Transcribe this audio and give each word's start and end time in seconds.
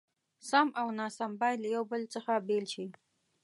سم 0.49 0.67
او 0.81 0.87
ناسم 0.99 1.31
بايد 1.39 1.59
له 1.63 1.69
يو 1.75 1.83
بل 1.91 2.01
څخه 2.13 2.31
بېل 2.47 2.65
شي. 2.73 2.85